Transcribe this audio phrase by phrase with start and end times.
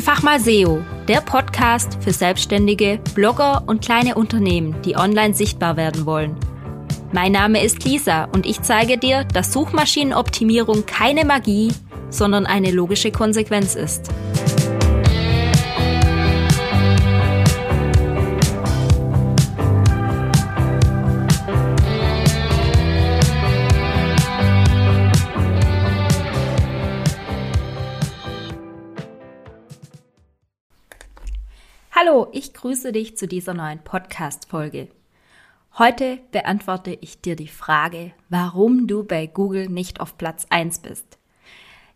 [0.00, 6.06] Einfach mal SEO, der Podcast für Selbstständige, Blogger und kleine Unternehmen, die online sichtbar werden
[6.06, 6.36] wollen.
[7.12, 11.70] Mein Name ist Lisa und ich zeige dir, dass Suchmaschinenoptimierung keine Magie,
[12.08, 14.10] sondern eine logische Konsequenz ist.
[32.62, 34.88] Hallo, ich grüße dich zu dieser neuen Podcast-Folge.
[35.78, 41.18] Heute beantworte ich dir die Frage, warum du bei Google nicht auf Platz 1 bist.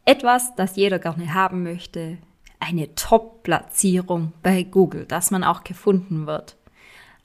[0.05, 2.19] Etwas, das jeder gerne haben möchte,
[2.61, 6.57] eine Top-Platzierung bei Google, dass man auch gefunden wird.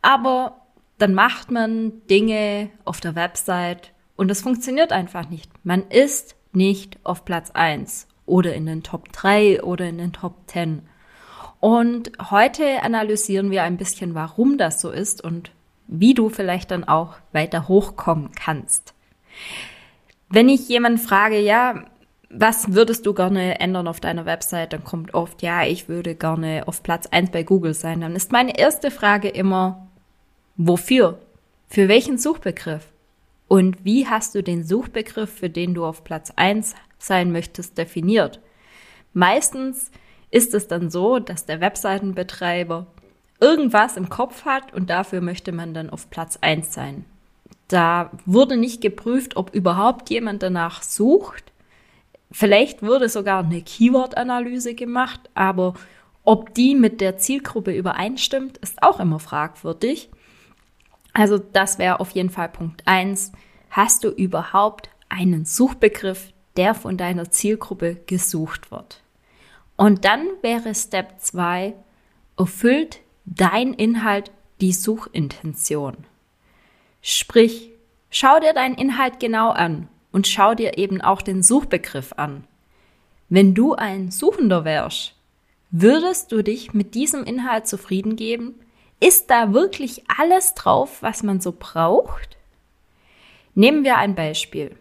[0.01, 0.61] Aber
[0.97, 5.49] dann macht man Dinge auf der Website und es funktioniert einfach nicht.
[5.63, 10.35] Man ist nicht auf Platz 1 oder in den Top 3 oder in den Top
[10.47, 10.81] 10.
[11.59, 15.51] Und heute analysieren wir ein bisschen, warum das so ist und
[15.87, 18.93] wie du vielleicht dann auch weiter hochkommen kannst.
[20.29, 21.85] Wenn ich jemanden frage, ja,
[22.29, 26.67] was würdest du gerne ändern auf deiner Website, dann kommt oft, ja, ich würde gerne
[26.67, 28.01] auf Platz eins bei Google sein.
[28.01, 29.87] Dann ist meine erste Frage immer,
[30.55, 31.19] wofür?
[31.67, 32.87] Für welchen Suchbegriff?
[33.47, 38.39] Und wie hast du den Suchbegriff, für den du auf Platz eins sein möchtest, definiert?
[39.13, 39.89] Meistens
[40.31, 42.87] ist es dann so, dass der Webseitenbetreiber
[43.39, 47.05] irgendwas im Kopf hat und dafür möchte man dann auf Platz eins sein.
[47.67, 51.51] Da wurde nicht geprüft, ob überhaupt jemand danach sucht.
[52.31, 55.73] Vielleicht wurde sogar eine Keyword-Analyse gemacht, aber
[56.23, 60.09] ob die mit der Zielgruppe übereinstimmt, ist auch immer fragwürdig.
[61.13, 63.31] Also das wäre auf jeden Fall Punkt eins.
[63.71, 69.01] Hast du überhaupt einen Suchbegriff, der von deiner Zielgruppe gesucht wird?
[69.79, 71.73] Und dann wäre Step 2,
[72.37, 74.29] erfüllt dein Inhalt
[74.59, 75.95] die Suchintention.
[77.01, 77.69] Sprich,
[78.09, 82.43] schau dir deinen Inhalt genau an und schau dir eben auch den Suchbegriff an.
[83.29, 85.15] Wenn du ein Suchender wärst,
[85.71, 88.55] würdest du dich mit diesem Inhalt zufrieden geben?
[88.99, 92.35] Ist da wirklich alles drauf, was man so braucht?
[93.55, 94.75] Nehmen wir ein Beispiel.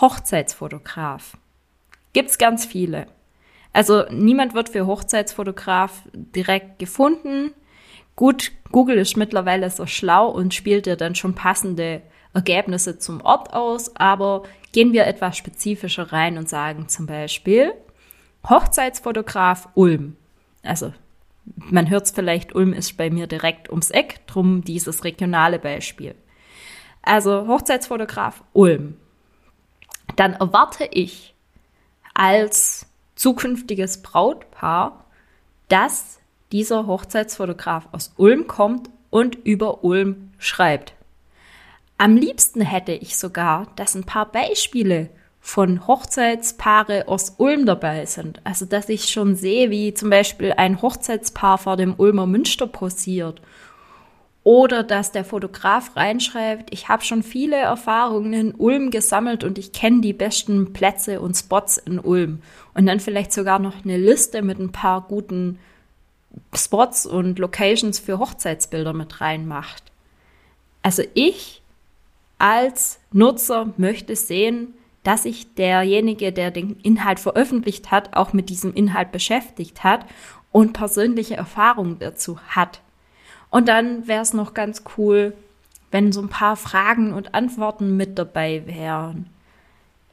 [0.00, 1.36] Hochzeitsfotograf.
[2.12, 3.06] Gibt's ganz viele.
[3.74, 7.52] Also niemand wird für Hochzeitsfotograf direkt gefunden.
[8.14, 12.00] Gut, Google ist mittlerweile so schlau und spielt dir dann schon passende
[12.32, 17.72] Ergebnisse zum Ort aus, aber gehen wir etwas spezifischer rein und sagen zum Beispiel
[18.48, 20.16] Hochzeitsfotograf Ulm.
[20.62, 20.94] Also
[21.56, 26.14] man hört es vielleicht, Ulm ist bei mir direkt ums Eck, drum dieses regionale Beispiel.
[27.02, 28.96] Also Hochzeitsfotograf Ulm.
[30.14, 31.34] Dann erwarte ich
[32.14, 35.04] als zukünftiges Brautpaar,
[35.68, 36.18] dass
[36.52, 40.94] dieser Hochzeitsfotograf aus Ulm kommt und über Ulm schreibt.
[41.98, 45.10] Am liebsten hätte ich sogar, dass ein paar Beispiele
[45.40, 48.40] von Hochzeitspaare aus Ulm dabei sind.
[48.44, 53.40] Also, dass ich schon sehe, wie zum Beispiel ein Hochzeitspaar vor dem Ulmer Münster posiert
[54.44, 59.72] oder dass der Fotograf reinschreibt, ich habe schon viele Erfahrungen in Ulm gesammelt und ich
[59.72, 62.42] kenne die besten Plätze und Spots in Ulm.
[62.74, 65.58] Und dann vielleicht sogar noch eine Liste mit ein paar guten
[66.54, 69.82] Spots und Locations für Hochzeitsbilder mit reinmacht.
[70.82, 71.62] Also ich
[72.36, 74.74] als Nutzer möchte sehen,
[75.04, 80.04] dass sich derjenige, der den Inhalt veröffentlicht hat, auch mit diesem Inhalt beschäftigt hat
[80.52, 82.80] und persönliche Erfahrungen dazu hat.
[83.54, 85.32] Und dann wäre es noch ganz cool,
[85.92, 89.30] wenn so ein paar Fragen und Antworten mit dabei wären.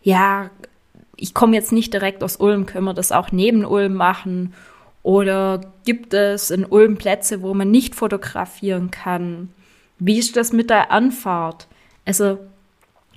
[0.03, 0.51] Ja,
[1.15, 4.53] ich komme jetzt nicht direkt aus Ulm, können wir das auch neben Ulm machen?
[5.01, 9.49] Oder gibt es in Ulm Plätze, wo man nicht fotografieren kann?
[9.97, 11.65] Wie ist das mit der Anfahrt?
[12.05, 12.37] Also,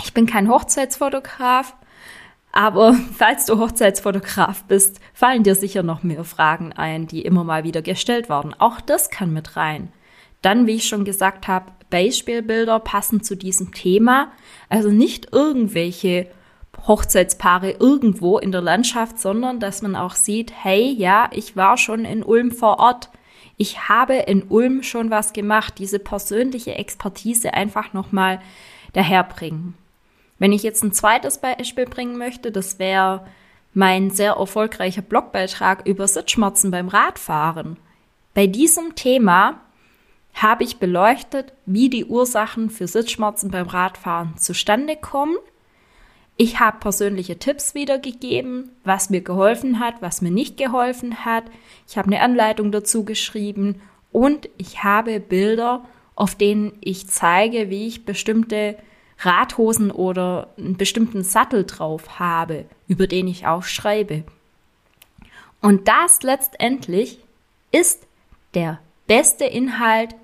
[0.03, 1.75] ich bin kein Hochzeitsfotograf,
[2.51, 7.65] aber falls du Hochzeitsfotograf bist, fallen dir sicher noch mehr Fragen ein, die immer mal
[7.65, 8.55] wieder gestellt werden.
[8.59, 9.93] Auch das kann mit rein.
[10.45, 14.31] Dann, wie ich schon gesagt habe, Beispielbilder passend zu diesem Thema.
[14.69, 16.29] Also nicht irgendwelche
[16.87, 22.05] Hochzeitspaare irgendwo in der Landschaft, sondern dass man auch sieht, hey, ja, ich war schon
[22.05, 23.09] in Ulm vor Ort.
[23.57, 25.75] Ich habe in Ulm schon was gemacht.
[25.79, 28.41] Diese persönliche Expertise einfach nochmal
[28.93, 29.75] daherbringen.
[30.39, 33.27] Wenn ich jetzt ein zweites Beispiel bringen möchte, das wäre
[33.73, 37.79] mein sehr erfolgreicher Blogbeitrag über Sitzschmerzen beim Radfahren.
[38.35, 39.61] Bei diesem Thema
[40.35, 45.37] habe ich beleuchtet, wie die Ursachen für Sitzschmerzen beim Radfahren zustande kommen,
[46.37, 51.45] Ich habe persönliche Tipps wiedergegeben, was mir geholfen hat, was mir nicht geholfen hat.
[51.87, 55.85] Ich habe eine Anleitung dazu geschrieben und ich habe Bilder,
[56.17, 58.77] auf denen ich zeige, wie ich bestimmte
[59.21, 64.25] Radhosen oder einen bestimmten Sattel drauf habe, über den ich auch schreibe.
[65.61, 67.21] Und das letztendlich
[67.71, 68.09] ist
[68.55, 70.17] der beste Inhalt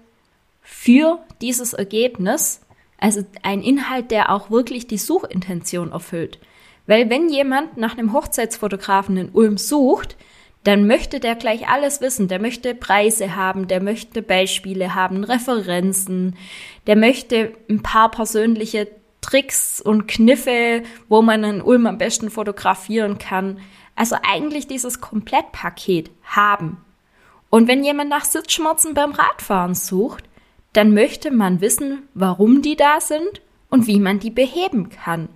[0.72, 2.61] für dieses Ergebnis,
[2.96, 6.38] also ein Inhalt, der auch wirklich die Suchintention erfüllt.
[6.87, 10.17] Weil wenn jemand nach einem Hochzeitsfotografen in Ulm sucht,
[10.62, 12.28] dann möchte der gleich alles wissen.
[12.28, 16.37] Der möchte Preise haben, der möchte Beispiele haben, Referenzen,
[16.87, 18.88] der möchte ein paar persönliche
[19.20, 23.58] Tricks und Kniffe, wo man in Ulm am besten fotografieren kann.
[23.96, 26.78] Also eigentlich dieses Komplettpaket haben.
[27.50, 30.29] Und wenn jemand nach Sitzschmerzen beim Radfahren sucht,
[30.72, 35.28] dann möchte man wissen, warum die da sind und wie man die beheben kann.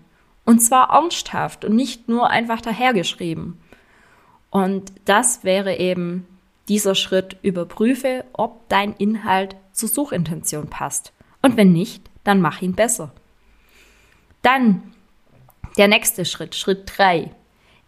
[0.44, 3.58] Und zwar ernsthaft und nicht nur einfach dahergeschrieben.
[4.50, 6.26] Und das wäre eben
[6.68, 11.12] dieser Schritt, überprüfe, ob dein Inhalt zur Suchintention passt.
[11.42, 13.12] Und wenn nicht, dann mach ihn besser.
[14.42, 14.94] Dann
[15.76, 17.30] der nächste Schritt, Schritt drei: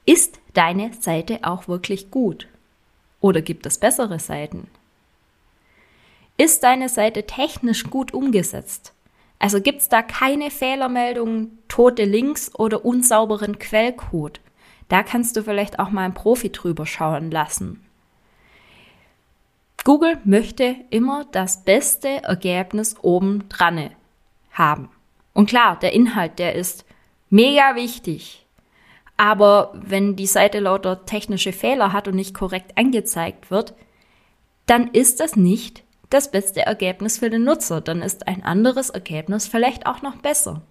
[0.05, 2.49] Ist deine Seite auch wirklich gut?
[3.21, 4.69] Oder gibt es bessere Seiten?
[6.39, 8.93] Ist deine Seite technisch gut umgesetzt?
[9.39, 14.41] Also gibt es da keine Fehlermeldungen, tote Links oder unsauberen Quellcode?
[14.89, 17.83] Da kannst du vielleicht auch mal einen Profi drüber schauen lassen.
[19.85, 23.91] Google möchte immer das beste Ergebnis oben dran
[24.53, 24.89] haben.
[25.33, 26.85] Und klar, der Inhalt, der ist
[27.31, 28.47] mega wichtig.
[29.17, 33.75] Aber wenn die Seite lauter technische Fehler hat und nicht korrekt angezeigt wird,
[34.67, 39.47] dann ist das nicht das beste Ergebnis für den Nutzer, dann ist ein anderes Ergebnis
[39.47, 40.63] vielleicht auch noch besser.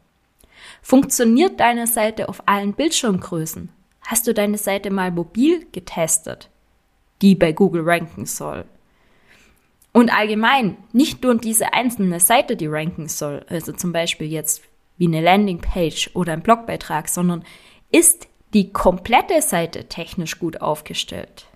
[0.82, 3.70] Funktioniert deine Seite auf allen Bildschirmgrößen?
[4.02, 6.50] Hast du deine Seite mal mobil getestet,
[7.22, 8.66] die bei Google ranken soll?
[9.92, 14.62] Und allgemein, nicht nur diese einzelne Seite, die ranken soll, also zum Beispiel jetzt
[14.98, 17.44] wie eine Landingpage oder ein Blogbeitrag, sondern
[17.92, 21.48] ist die komplette Seite technisch gut aufgestellt?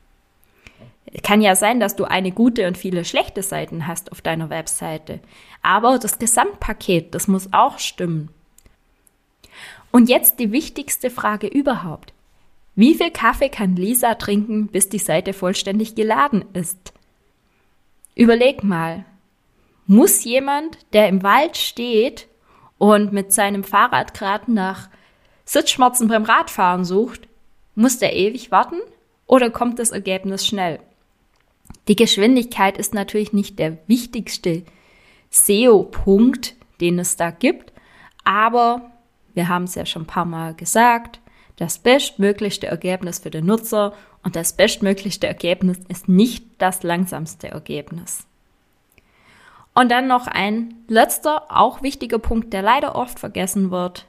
[1.24, 5.20] Kann ja sein, dass du eine gute und viele schlechte Seiten hast auf deiner Webseite.
[5.62, 8.30] Aber das Gesamtpaket, das muss auch stimmen.
[9.92, 12.14] Und jetzt die wichtigste Frage überhaupt.
[12.76, 16.94] Wie viel Kaffee kann Lisa trinken, bis die Seite vollständig geladen ist?
[18.16, 19.06] Überleg mal.
[19.88, 22.28] Muss jemand, der im Wald steht
[22.78, 24.90] und mit seinem Fahrrad gerade nach
[25.46, 27.28] Sitzschmerzen beim Radfahren sucht,
[27.74, 28.80] muss der ewig warten
[29.26, 30.80] oder kommt das Ergebnis schnell?
[31.90, 34.62] Die Geschwindigkeit ist natürlich nicht der wichtigste
[35.32, 37.74] SEO-Punkt, den es da gibt,
[38.24, 38.92] aber
[39.34, 41.20] wir haben es ja schon ein paar Mal gesagt,
[41.56, 43.94] das bestmöglichste Ergebnis für den Nutzer
[44.24, 48.28] und das bestmöglichste Ergebnis ist nicht das langsamste Ergebnis.
[49.74, 54.06] Und dann noch ein letzter, auch wichtiger Punkt, der leider oft vergessen wird.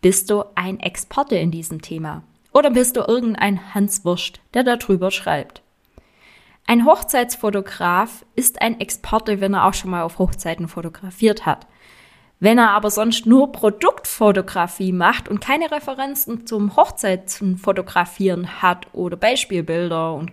[0.00, 2.22] Bist du ein Experte in diesem Thema?
[2.52, 5.63] Oder bist du irgendein Hanswurst, der darüber schreibt?
[6.66, 11.66] Ein Hochzeitsfotograf ist ein Experte, wenn er auch schon mal auf Hochzeiten fotografiert hat.
[12.40, 20.14] Wenn er aber sonst nur Produktfotografie macht und keine Referenzen zum Hochzeitsfotografieren hat oder Beispielbilder
[20.14, 20.32] und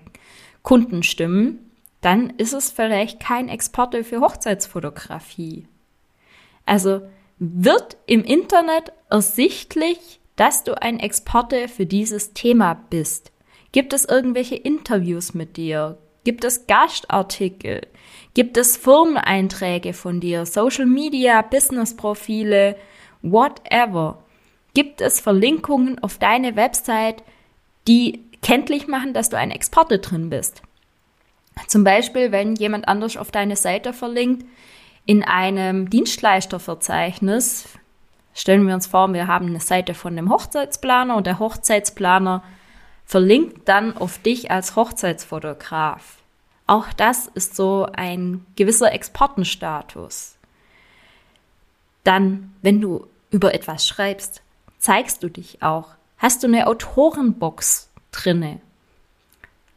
[0.64, 1.72] Kundenstimmen,
[2.02, 5.68] dann ist es vielleicht kein Experte für Hochzeitsfotografie.
[6.66, 7.02] Also
[7.40, 13.32] wird im Internet ersichtlich, dass du ein Experte für dieses Thema bist.
[13.72, 15.98] Gibt es irgendwelche Interviews mit dir?
[16.24, 17.88] Gibt es Gastartikel?
[18.34, 20.46] Gibt es Firmeneinträge von dir?
[20.46, 22.76] Social Media, Business-Profile,
[23.24, 24.24] whatever?
[24.74, 27.24] Gibt es Verlinkungen auf deine Website,
[27.88, 30.62] die kenntlich machen, dass du ein Experte drin bist?
[31.68, 34.46] Zum Beispiel, wenn jemand anders auf deine Seite verlinkt,
[35.06, 37.68] in einem Dienstleisterverzeichnis,
[38.34, 42.44] stellen wir uns vor, wir haben eine Seite von dem Hochzeitsplaner und der Hochzeitsplaner
[43.12, 46.20] verlinkt dann auf dich als Hochzeitsfotograf.
[46.66, 50.38] Auch das ist so ein gewisser Exportenstatus.
[52.06, 54.42] Dann, wenn du über etwas schreibst,
[54.80, 55.90] zeigst du dich auch.
[56.20, 58.62] Hast du eine Autorenbox drinne?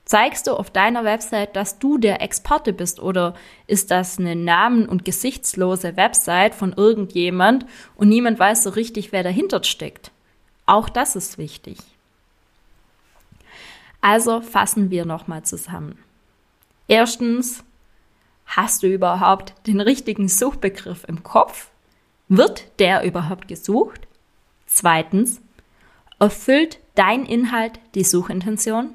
[0.04, 3.34] Zeigst du auf deiner Website, dass du der Experte bist oder
[3.66, 9.24] ist das eine namen- und gesichtslose Website von irgendjemand und niemand weiß so richtig, wer
[9.24, 10.12] dahinter steckt?
[10.66, 11.78] Auch das ist wichtig.
[14.04, 15.98] Also fassen wir nochmal zusammen.
[16.88, 17.64] Erstens,
[18.44, 21.70] hast du überhaupt den richtigen Suchbegriff im Kopf?
[22.28, 24.06] Wird der überhaupt gesucht?
[24.66, 25.40] Zweitens,
[26.18, 28.94] Erfüllt dein Inhalt die Suchintention?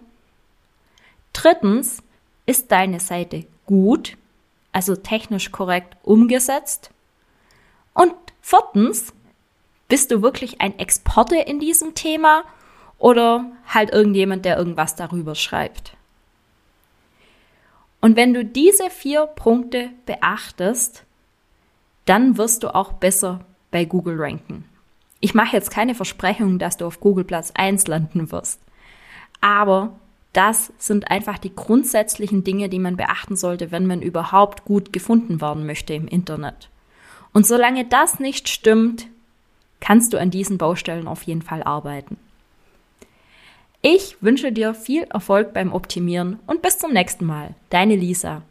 [1.34, 2.04] Drittens,
[2.46, 4.16] ist deine Seite gut,
[4.72, 6.92] also technisch korrekt umgesetzt?
[7.96, 9.12] Und viertens,
[9.88, 12.44] bist du wirklich ein Exporte in diesem Thema
[13.00, 15.94] oder halt irgendjemand, der irgendwas darüber schreibt?
[18.01, 21.03] Und wenn du diese vier Punkte beachtest,
[22.06, 23.41] dann wirst du auch besser
[23.72, 24.65] bei Google ranken.
[25.20, 28.62] Ich mache jetzt keine Versprechung, dass du auf Google Platz 1 landen wirst.
[29.41, 30.00] Aber
[30.34, 35.41] das sind einfach die grundsätzlichen Dinge, die man beachten sollte, wenn man überhaupt gut gefunden
[35.41, 36.70] werden möchte im Internet.
[37.34, 39.08] Und solange das nicht stimmt,
[39.79, 42.18] kannst du an diesen Baustellen auf jeden Fall arbeiten.
[43.81, 47.55] Ich wünsche dir viel Erfolg beim Optimieren und bis zum nächsten Mal.
[47.69, 48.41] Deine Lisa.